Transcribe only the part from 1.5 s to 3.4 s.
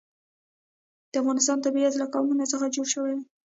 طبیعت له قومونه څخه جوړ شوی دی.